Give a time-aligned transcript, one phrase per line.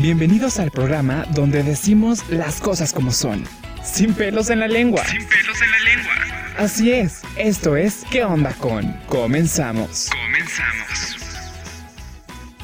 [0.00, 3.42] Bienvenidos al programa donde decimos las cosas como son,
[3.82, 5.04] sin pelos en la lengua.
[5.04, 6.12] Sin pelos en la lengua.
[6.56, 8.92] Así es, esto es ¿Qué onda con?
[9.08, 10.08] Comenzamos.
[10.10, 11.16] Comenzamos.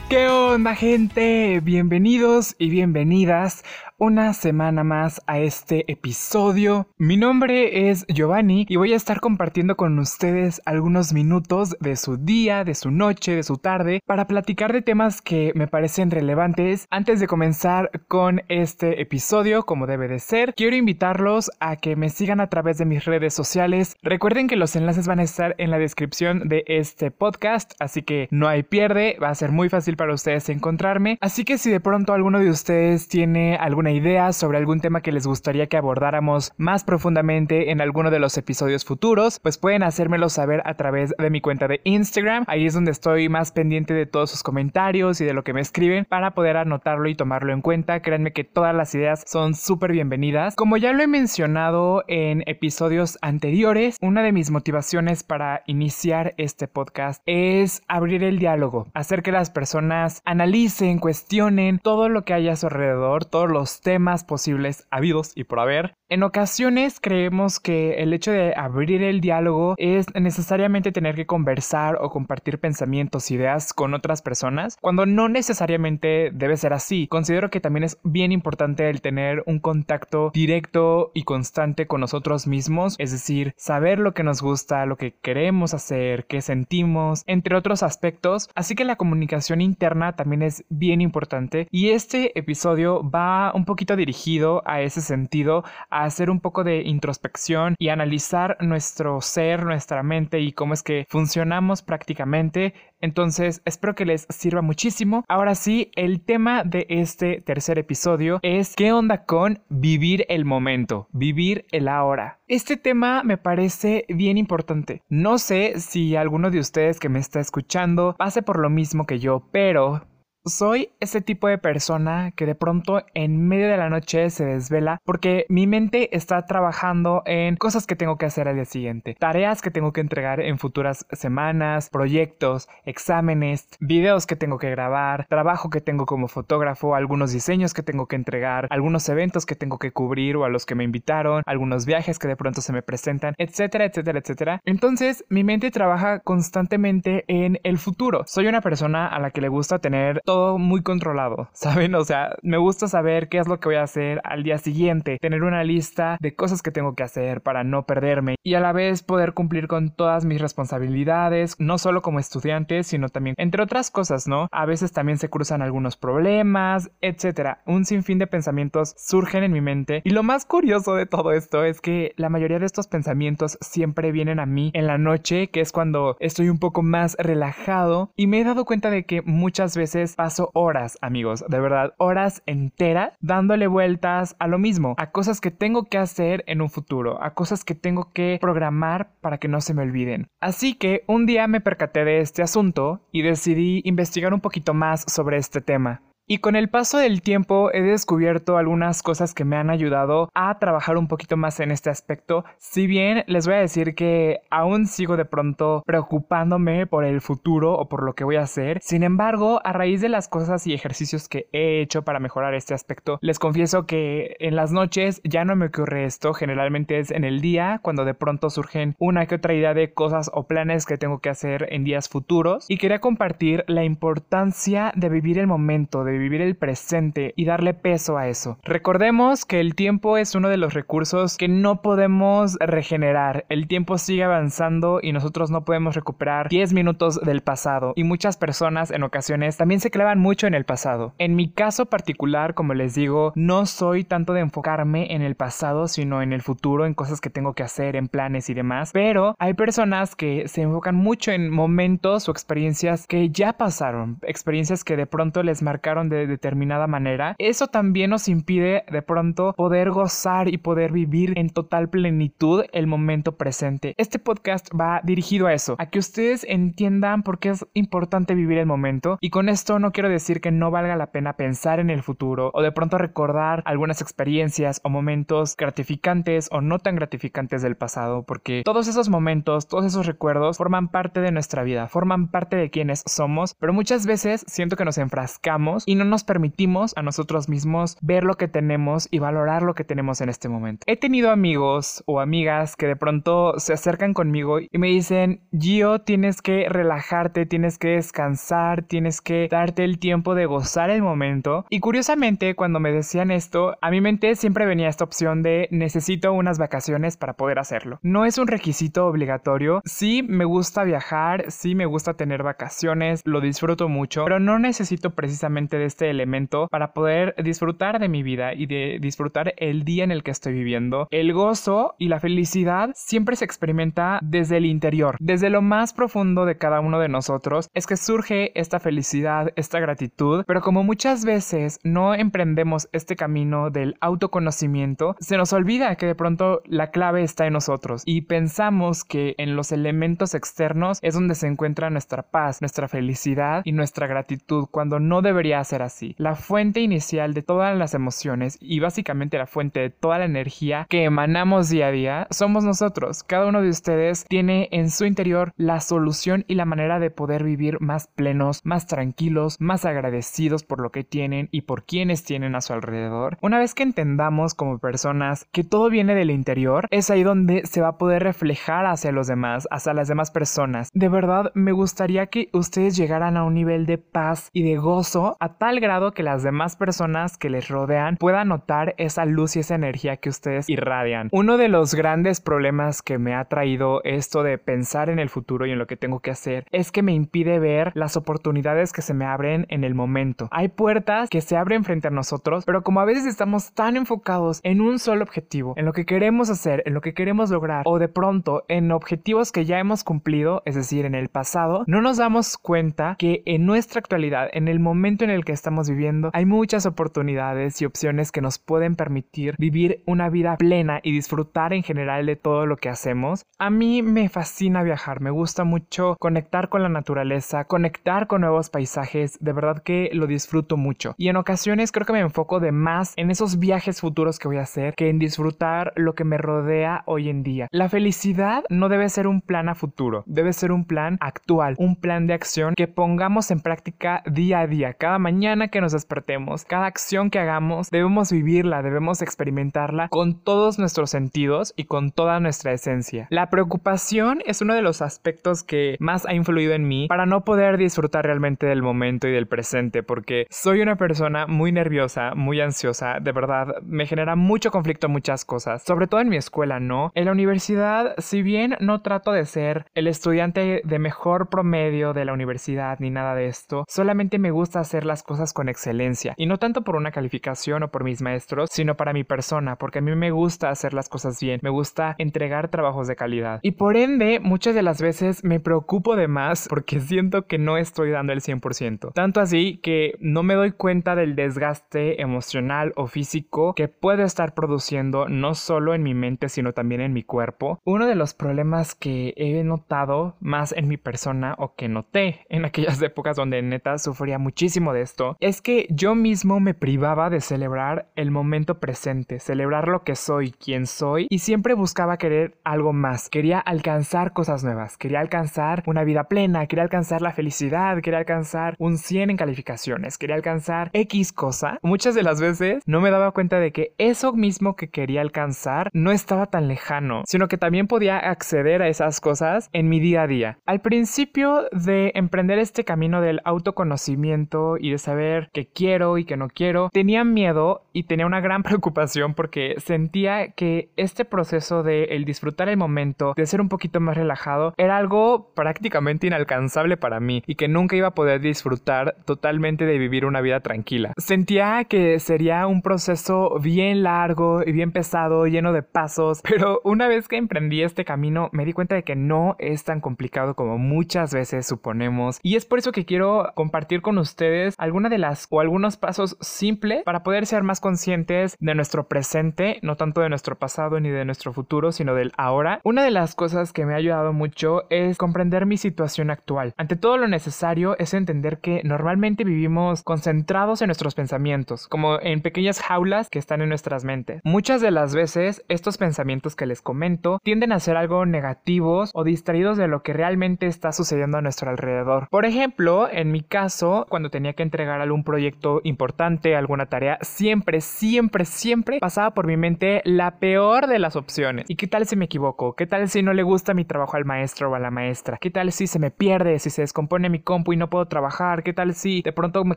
[0.09, 1.59] ¿Qué onda gente?
[1.61, 3.64] Bienvenidos y bienvenidas
[4.05, 6.89] una semana más a este episodio.
[6.98, 12.19] Mi nombre es Giovanni y voy a estar compartiendo con ustedes algunos minutos de su
[12.19, 16.87] día, de su noche, de su tarde, para platicar de temas que me parecen relevantes.
[16.91, 22.10] Antes de comenzar con este episodio, como debe de ser, quiero invitarlos a que me
[22.10, 23.96] sigan a través de mis redes sociales.
[24.02, 28.29] Recuerden que los enlaces van a estar en la descripción de este podcast, así que
[28.30, 31.16] no hay pierde, va a ser muy fácil para ustedes encontrarme.
[31.23, 35.12] Así que si de pronto alguno de ustedes tiene algún ideas sobre algún tema que
[35.12, 40.29] les gustaría que abordáramos más profundamente en alguno de los episodios futuros, pues pueden hacérmelo
[40.29, 42.45] saber a través de mi cuenta de Instagram.
[42.47, 45.61] Ahí es donde estoy más pendiente de todos sus comentarios y de lo que me
[45.61, 48.01] escriben para poder anotarlo y tomarlo en cuenta.
[48.01, 50.57] Créanme que todas las ideas son súper bienvenidas.
[50.57, 56.68] Como ya lo he mencionado en episodios anteriores, una de mis motivaciones para iniciar este
[56.68, 62.49] podcast es abrir el diálogo, hacer que las personas analicen, cuestionen todo lo que hay
[62.49, 65.94] a su alrededor, todos los temas posibles habidos y por haber.
[66.09, 71.97] En ocasiones creemos que el hecho de abrir el diálogo es necesariamente tener que conversar
[72.00, 77.09] o compartir pensamientos, ideas con otras personas, cuando no necesariamente debe ser así.
[77.09, 82.47] Considero que también es bien importante el tener un contacto directo y constante con nosotros
[82.47, 87.56] mismos, es decir, saber lo que nos gusta, lo que queremos hacer, qué sentimos, entre
[87.56, 88.50] otros aspectos.
[88.55, 93.97] Así que la comunicación interna también es bien importante y este episodio va un poquito
[93.97, 100.03] dirigido a ese sentido, a hacer un poco de introspección y analizar nuestro ser, nuestra
[100.03, 102.75] mente y cómo es que funcionamos prácticamente.
[103.00, 105.25] Entonces, espero que les sirva muchísimo.
[105.28, 111.09] Ahora sí, el tema de este tercer episodio es qué onda con vivir el momento,
[111.12, 112.41] vivir el ahora.
[112.47, 115.03] Este tema me parece bien importante.
[115.09, 119.19] No sé si alguno de ustedes que me está escuchando pase por lo mismo que
[119.19, 120.06] yo, pero
[120.47, 125.00] soy ese tipo de persona que de pronto en medio de la noche se desvela
[125.05, 129.62] porque mi mente está trabajando en cosas que tengo que hacer al día siguiente, tareas
[129.62, 135.71] que tengo que entregar en futuras semanas, proyectos, exámenes, videos que tengo que grabar, trabajo
[135.71, 139.93] que tengo como fotógrafo, algunos diseños que tengo que entregar, algunos eventos que tengo que
[139.93, 143.34] cubrir o a los que me invitaron, algunos viajes que de pronto se me presentan,
[143.38, 144.60] etcétera, etcétera, etcétera.
[144.66, 148.25] Entonces mi mente trabaja constantemente en el futuro.
[148.27, 150.21] Soy una persona a la que le gusta tener
[150.59, 151.95] muy controlado, ¿saben?
[151.95, 155.19] O sea, me gusta saber qué es lo que voy a hacer al día siguiente,
[155.21, 158.72] tener una lista de cosas que tengo que hacer para no perderme y a la
[158.72, 163.91] vez poder cumplir con todas mis responsabilidades, no solo como estudiante, sino también, entre otras
[163.91, 164.49] cosas, ¿no?
[164.53, 167.62] A veces también se cruzan algunos problemas, etcétera.
[167.66, 171.65] Un sinfín de pensamientos surgen en mi mente y lo más curioso de todo esto
[171.65, 175.61] es que la mayoría de estos pensamientos siempre vienen a mí en la noche, que
[175.61, 179.77] es cuando estoy un poco más relajado y me he dado cuenta de que muchas
[179.77, 185.39] veces paso horas, amigos, de verdad, horas enteras dándole vueltas a lo mismo, a cosas
[185.43, 189.49] que tengo que hacer en un futuro, a cosas que tengo que programar para que
[189.49, 190.29] no se me olviden.
[190.41, 195.05] Así que un día me percaté de este asunto y decidí investigar un poquito más
[195.09, 196.01] sobre este tema.
[196.27, 200.59] Y con el paso del tiempo he descubierto algunas cosas que me han ayudado a
[200.59, 202.47] trabajar un poquito más en este aspecto.
[202.57, 207.75] Si bien les voy a decir que aún sigo de pronto preocupándome por el futuro
[207.75, 208.79] o por lo que voy a hacer.
[208.81, 212.73] Sin embargo, a raíz de las cosas y ejercicios que he hecho para mejorar este
[212.73, 216.33] aspecto, les confieso que en las noches ya no me ocurre esto.
[216.33, 220.31] Generalmente es en el día cuando de pronto surgen una que otra idea de cosas
[220.33, 222.65] o planes que tengo que hacer en días futuros.
[222.71, 227.75] Y quería compartir la importancia de vivir el momento, de vivir el presente y darle
[227.75, 228.59] peso a eso.
[228.65, 233.45] Recordemos que el tiempo es uno de los recursos que no podemos regenerar.
[233.49, 237.93] El tiempo sigue avanzando y nosotros no podemos recuperar 10 minutos del pasado.
[237.97, 241.15] Y muchas personas en ocasiones también se clavan mucho en el pasado.
[241.19, 245.89] En mi caso particular, como les digo, no soy tanto de enfocarme en el pasado,
[245.89, 248.91] sino en el futuro, en cosas que tengo que hacer, en planes y demás.
[248.93, 254.84] Pero hay personas que se enfocan mucho en momentos o experiencias que ya pasaron, experiencias
[254.84, 259.90] que de pronto les marcaron de determinada manera, eso también nos impide de pronto poder
[259.90, 263.94] gozar y poder vivir en total plenitud el momento presente.
[263.96, 268.58] Este podcast va dirigido a eso, a que ustedes entiendan por qué es importante vivir
[268.58, 271.90] el momento y con esto no quiero decir que no valga la pena pensar en
[271.90, 277.62] el futuro o de pronto recordar algunas experiencias o momentos gratificantes o no tan gratificantes
[277.62, 282.28] del pasado, porque todos esos momentos, todos esos recuerdos forman parte de nuestra vida, forman
[282.28, 286.93] parte de quienes somos, pero muchas veces siento que nos enfrascamos y no nos permitimos
[286.96, 290.85] a nosotros mismos ver lo que tenemos y valorar lo que tenemos en este momento.
[290.87, 296.00] He tenido amigos o amigas que de pronto se acercan conmigo y me dicen, Gio,
[296.00, 301.67] tienes que relajarte, tienes que descansar, tienes que darte el tiempo de gozar el momento.
[301.70, 306.32] Y curiosamente, cuando me decían esto, a mi mente siempre venía esta opción de necesito
[306.32, 307.99] unas vacaciones para poder hacerlo.
[308.02, 309.82] No es un requisito obligatorio.
[309.85, 315.11] Sí me gusta viajar, sí me gusta tener vacaciones, lo disfruto mucho, pero no necesito
[315.11, 320.10] precisamente este elemento para poder disfrutar de mi vida y de disfrutar el día en
[320.10, 321.08] el que estoy viviendo.
[321.10, 326.44] El gozo y la felicidad siempre se experimenta desde el interior, desde lo más profundo
[326.44, 331.25] de cada uno de nosotros es que surge esta felicidad, esta gratitud, pero como muchas
[331.25, 337.22] veces no emprendemos este camino del autoconocimiento, se nos olvida que de pronto la clave
[337.22, 342.22] está en nosotros y pensamos que en los elementos externos es donde se encuentra nuestra
[342.22, 346.14] paz, nuestra felicidad y nuestra gratitud, cuando no debería así.
[346.18, 350.86] La fuente inicial de todas las emociones y básicamente la fuente de toda la energía
[350.88, 353.22] que emanamos día a día somos nosotros.
[353.22, 357.44] Cada uno de ustedes tiene en su interior la solución y la manera de poder
[357.44, 362.54] vivir más plenos, más tranquilos, más agradecidos por lo que tienen y por quienes tienen
[362.54, 363.38] a su alrededor.
[363.40, 367.80] Una vez que entendamos como personas que todo viene del interior, es ahí donde se
[367.80, 370.90] va a poder reflejar hacia los demás, hacia las demás personas.
[370.92, 375.36] De verdad, me gustaría que ustedes llegaran a un nivel de paz y de gozo
[375.64, 379.76] tal grado que las demás personas que les rodean puedan notar esa luz y esa
[379.76, 381.31] energía que ustedes irradian.
[381.32, 385.64] Uno de los grandes problemas que me ha traído esto de pensar en el futuro
[385.64, 389.00] y en lo que tengo que hacer es que me impide ver las oportunidades que
[389.00, 390.49] se me abren en el momento.
[390.50, 394.60] Hay puertas que se abren frente a nosotros, pero como a veces estamos tan enfocados
[394.64, 397.99] en un solo objetivo, en lo que queremos hacer, en lo que queremos lograr, o
[397.99, 402.19] de pronto en objetivos que ya hemos cumplido, es decir, en el pasado, no nos
[402.19, 406.44] damos cuenta que en nuestra actualidad, en el momento en el que estamos viviendo, hay
[406.44, 411.82] muchas oportunidades y opciones que nos pueden permitir vivir una vida plena y disfrutar en
[411.82, 413.46] general de todo lo que hacemos.
[413.58, 418.70] A mí me fascina viajar, me gusta mucho conectar con la naturaleza, conectar con nuevos
[418.70, 421.14] paisajes, de verdad que lo disfruto mucho.
[421.16, 424.58] Y en ocasiones creo que me enfoco de más en esos viajes futuros que voy
[424.58, 427.68] a hacer que en disfrutar lo que me rodea hoy en día.
[427.70, 431.96] La felicidad no debe ser un plan a futuro, debe ser un plan actual, un
[431.96, 436.64] plan de acción que pongamos en práctica día a día, cada mañana que nos despertemos,
[436.64, 442.41] cada acción que hagamos, debemos vivirla, debemos experimentarla con todos nuestros sentidos y con toda
[442.41, 443.29] nuestra esencia.
[443.29, 447.44] La preocupación es uno de los aspectos que más ha influido en mí para no
[447.44, 452.62] poder disfrutar realmente del momento y del presente, porque soy una persona muy nerviosa, muy
[452.62, 457.12] ansiosa, de verdad, me genera mucho conflicto muchas cosas, sobre todo en mi escuela, ¿no?
[457.14, 462.25] En la universidad, si bien no trato de ser el estudiante de mejor promedio de
[462.25, 466.46] la universidad ni nada de esto, solamente me gusta hacer las cosas con excelencia, y
[466.46, 470.02] no tanto por una calificación o por mis maestros, sino para mi persona, porque a
[470.02, 473.60] mí me gusta hacer las cosas bien, me gusta entregar trabajos de calidad.
[473.62, 477.76] Y por ende, muchas de las veces me preocupo de más porque siento que no
[477.76, 479.12] estoy dando el 100%.
[479.12, 484.54] Tanto así que no me doy cuenta del desgaste emocional o físico que puedo estar
[484.54, 487.80] produciendo no solo en mi mente, sino también en mi cuerpo.
[487.84, 492.64] Uno de los problemas que he notado más en mi persona o que noté en
[492.64, 497.40] aquellas épocas donde neta sufría muchísimo de esto es que yo mismo me privaba de
[497.40, 502.93] celebrar el momento presente, celebrar lo que soy, quién soy y siempre buscaba querer algo
[502.93, 503.29] más.
[503.29, 508.74] Quería alcanzar cosas nuevas, quería alcanzar una vida plena, quería alcanzar la felicidad, quería alcanzar
[508.79, 511.79] un 100 en calificaciones, quería alcanzar X cosa.
[511.82, 515.91] Muchas de las veces no me daba cuenta de que eso mismo que quería alcanzar
[515.93, 520.23] no estaba tan lejano, sino que también podía acceder a esas cosas en mi día
[520.23, 520.59] a día.
[520.67, 526.37] Al principio de emprender este camino del autoconocimiento y de saber qué quiero y qué
[526.37, 532.05] no quiero, tenía miedo y tenía una gran preocupación porque sentía que este proceso de
[532.05, 537.21] el disfrutar el momento, de ser un poquito más relajado, era algo prácticamente inalcanzable para
[537.21, 541.13] mí y que nunca iba a poder disfrutar totalmente de vivir una vida tranquila.
[541.17, 547.09] Sentía que sería un proceso bien largo y bien pesado, lleno de pasos, pero una
[547.09, 550.79] vez que emprendí este camino me di cuenta de que no es tan complicado como
[550.79, 555.49] muchas veces suponemos y es por eso que quiero compartir con ustedes alguna de las
[555.51, 560.29] o algunos pasos simples para poder ser más conscientes de nuestro presente, no tanto de
[560.29, 562.81] nuestro pasado ni de nuestro futuro, sino del ahora.
[562.85, 566.75] Una de las cosas que me ha ayudado mucho es comprender mi situación actual.
[566.77, 572.41] Ante todo lo necesario es entender que normalmente vivimos concentrados en nuestros pensamientos, como en
[572.41, 574.43] pequeñas jaulas que están en nuestras mentes.
[574.45, 579.25] Muchas de las veces estos pensamientos que les comento tienden a ser algo negativos o
[579.25, 582.29] distraídos de lo que realmente está sucediendo a nuestro alrededor.
[582.31, 587.17] Por ejemplo, en mi caso, cuando tenía que entregar entregar algún proyecto importante, alguna tarea,
[587.23, 591.64] siempre, siempre, siempre pasaba por mi mente la peor de las opciones.
[591.69, 592.76] ¿Y qué tal si me equivoco?
[592.76, 595.38] ¿Qué tal si no le gusta mi trabajo al maestro o a la maestra?
[595.41, 598.62] ¿Qué tal si se me pierde, si se descompone mi compu y no puedo trabajar?
[598.62, 599.76] ¿Qué tal si de pronto me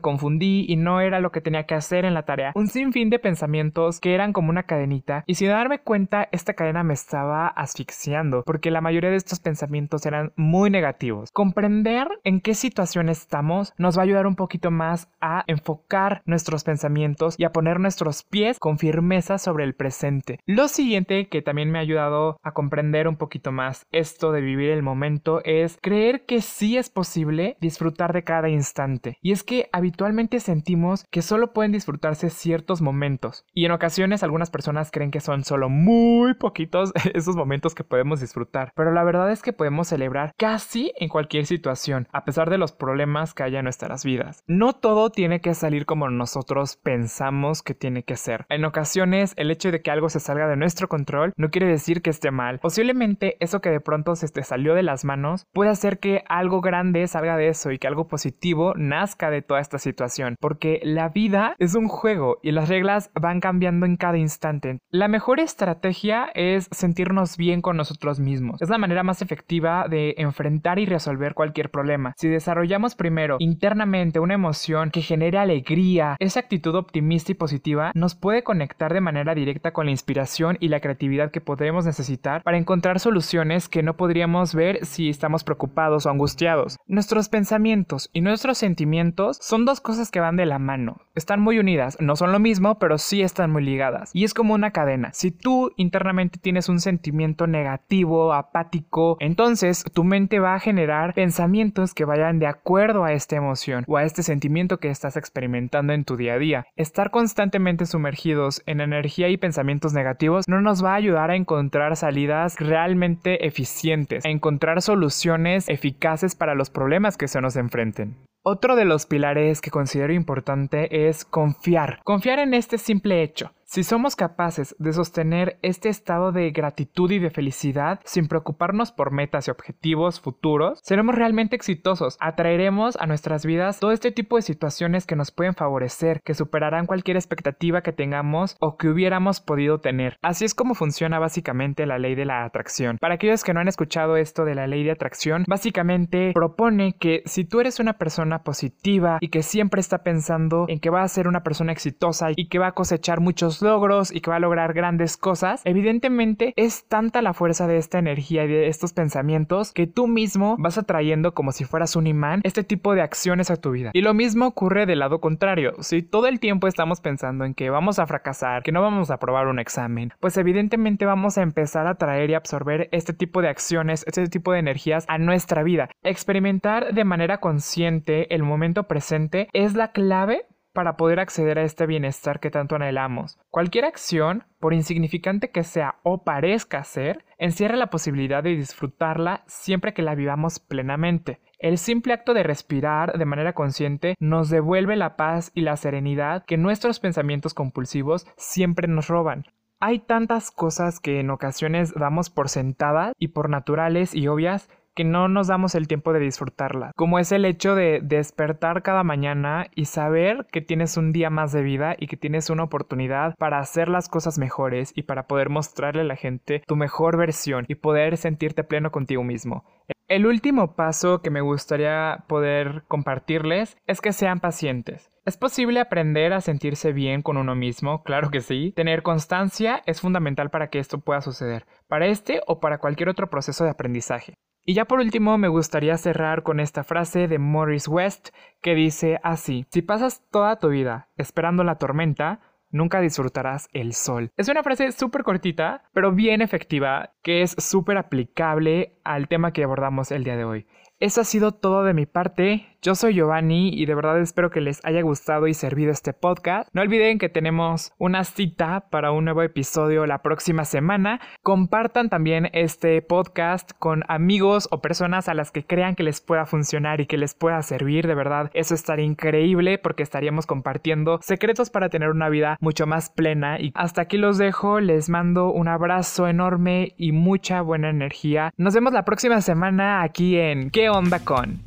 [0.00, 2.52] confundí y no era lo que tenía que hacer en la tarea?
[2.54, 6.82] Un sinfín de pensamientos que eran como una cadenita y sin darme cuenta esta cadena
[6.82, 11.30] me estaba asfixiando porque la mayoría de estos pensamientos eran muy negativos.
[11.32, 16.64] Comprender en qué situación estamos nos va a ayudar un poquito más a enfocar nuestros
[16.64, 20.40] pensamientos y a poner nuestros pies con firmeza sobre el presente.
[20.46, 24.70] Lo siguiente que también me ha ayudado a comprender un poquito más esto de vivir
[24.70, 29.18] el momento es creer que sí es posible disfrutar de cada instante.
[29.22, 33.44] Y es que habitualmente sentimos que solo pueden disfrutarse ciertos momentos.
[33.52, 38.20] Y en ocasiones algunas personas creen que son solo muy poquitos esos momentos que podemos
[38.20, 38.72] disfrutar.
[38.74, 42.72] Pero la verdad es que podemos celebrar casi en cualquier situación, a pesar de los
[42.72, 44.42] problemas que haya en nuestras vidas.
[44.46, 44.74] No
[45.10, 48.46] tiene que salir como nosotros pensamos que tiene que ser.
[48.48, 52.00] En ocasiones el hecho de que algo se salga de nuestro control no quiere decir
[52.00, 52.58] que esté mal.
[52.58, 56.62] Posiblemente eso que de pronto se te salió de las manos puede hacer que algo
[56.62, 60.36] grande salga de eso y que algo positivo nazca de toda esta situación.
[60.40, 64.78] Porque la vida es un juego y las reglas van cambiando en cada instante.
[64.90, 68.62] La mejor estrategia es sentirnos bien con nosotros mismos.
[68.62, 72.14] Es la manera más efectiva de enfrentar y resolver cualquier problema.
[72.16, 78.14] Si desarrollamos primero internamente una emoción que genere alegría, esa actitud optimista y positiva nos
[78.14, 82.58] puede conectar de manera directa con la inspiración y la creatividad que podremos necesitar para
[82.58, 86.76] encontrar soluciones que no podríamos ver si estamos preocupados o angustiados.
[86.86, 91.00] Nuestros pensamientos y nuestros sentimientos son dos cosas que van de la mano.
[91.14, 94.10] Están muy unidas, no son lo mismo, pero sí están muy ligadas.
[94.14, 95.10] Y es como una cadena.
[95.12, 101.94] Si tú internamente tienes un sentimiento negativo, apático, entonces tu mente va a generar pensamientos
[101.94, 106.04] que vayan de acuerdo a esta emoción o a este sentimiento que estás experimentando en
[106.04, 106.66] tu día a día.
[106.76, 111.96] Estar constantemente sumergidos en energía y pensamientos negativos no nos va a ayudar a encontrar
[111.96, 118.16] salidas realmente eficientes, a encontrar soluciones eficaces para los problemas que se nos enfrenten.
[118.42, 122.00] Otro de los pilares que considero importante es confiar.
[122.04, 123.52] Confiar en este simple hecho.
[123.70, 129.12] Si somos capaces de sostener este estado de gratitud y de felicidad sin preocuparnos por
[129.12, 132.16] metas y objetivos futuros, seremos realmente exitosos.
[132.18, 136.86] Atraeremos a nuestras vidas todo este tipo de situaciones que nos pueden favorecer, que superarán
[136.86, 140.16] cualquier expectativa que tengamos o que hubiéramos podido tener.
[140.22, 142.96] Así es como funciona básicamente la ley de la atracción.
[142.98, 147.22] Para aquellos que no han escuchado esto de la ley de atracción, básicamente propone que
[147.26, 151.08] si tú eres una persona positiva y que siempre está pensando en que va a
[151.08, 154.40] ser una persona exitosa y que va a cosechar muchos logros y que va a
[154.40, 159.72] lograr grandes cosas, evidentemente es tanta la fuerza de esta energía y de estos pensamientos
[159.72, 163.56] que tú mismo vas atrayendo como si fueras un imán este tipo de acciones a
[163.56, 163.90] tu vida.
[163.92, 165.74] Y lo mismo ocurre del lado contrario.
[165.80, 169.14] Si todo el tiempo estamos pensando en que vamos a fracasar, que no vamos a
[169.14, 173.48] aprobar un examen, pues evidentemente vamos a empezar a atraer y absorber este tipo de
[173.48, 175.88] acciones, este tipo de energías a nuestra vida.
[176.02, 180.46] Experimentar de manera consciente el momento presente es la clave
[180.78, 183.36] para poder acceder a este bienestar que tanto anhelamos.
[183.50, 189.92] Cualquier acción, por insignificante que sea o parezca ser, encierra la posibilidad de disfrutarla siempre
[189.92, 191.40] que la vivamos plenamente.
[191.58, 196.44] El simple acto de respirar de manera consciente nos devuelve la paz y la serenidad
[196.44, 199.46] que nuestros pensamientos compulsivos siempre nos roban.
[199.80, 205.04] Hay tantas cosas que en ocasiones damos por sentadas y por naturales y obvias que
[205.04, 209.68] no nos damos el tiempo de disfrutarla, como es el hecho de despertar cada mañana
[209.76, 213.60] y saber que tienes un día más de vida y que tienes una oportunidad para
[213.60, 217.76] hacer las cosas mejores y para poder mostrarle a la gente tu mejor versión y
[217.76, 219.64] poder sentirte pleno contigo mismo.
[220.08, 225.12] El último paso que me gustaría poder compartirles es que sean pacientes.
[225.24, 228.02] ¿Es posible aprender a sentirse bien con uno mismo?
[228.02, 228.72] Claro que sí.
[228.74, 233.30] Tener constancia es fundamental para que esto pueda suceder, para este o para cualquier otro
[233.30, 234.34] proceso de aprendizaje.
[234.68, 238.28] Y ya por último me gustaría cerrar con esta frase de Morris West
[238.60, 244.30] que dice así, si pasas toda tu vida esperando la tormenta, nunca disfrutarás el sol.
[244.36, 249.64] Es una frase súper cortita, pero bien efectiva, que es súper aplicable al tema que
[249.64, 250.66] abordamos el día de hoy.
[251.00, 252.76] Eso ha sido todo de mi parte.
[252.80, 256.68] Yo soy Giovanni y de verdad espero que les haya gustado y servido este podcast.
[256.72, 261.20] No olviden que tenemos una cita para un nuevo episodio la próxima semana.
[261.42, 266.46] Compartan también este podcast con amigos o personas a las que crean que les pueda
[266.46, 268.06] funcionar y que les pueda servir.
[268.06, 273.10] De verdad, eso estaría increíble porque estaríamos compartiendo secretos para tener una vida mucho más
[273.10, 273.58] plena.
[273.58, 274.78] Y hasta aquí los dejo.
[274.78, 278.52] Les mando un abrazo enorme y mucha buena energía.
[278.56, 281.58] Nos vemos la próxima semana aquí en ¿Qué onda con?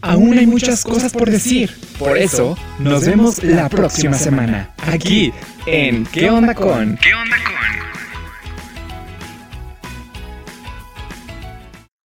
[0.00, 1.76] Aún hay muchas cosas por decir.
[1.98, 5.32] Por eso, nos vemos la próxima semana, aquí
[5.66, 6.96] en ¿Qué onda con?
[6.96, 7.89] ¿Qué onda con?